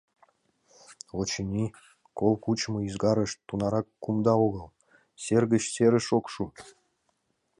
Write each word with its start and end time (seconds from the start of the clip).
Очыни, 1.19 1.65
кол 2.17 2.33
кучымо 2.43 2.79
ӱзгарышт 2.87 3.37
тунарак 3.47 3.87
кумда 4.03 4.33
огыл, 4.45 4.65
сер 5.23 5.43
гыч 5.51 5.63
серыш 5.73 6.07
ок 6.17 6.25
шу. 6.33 6.43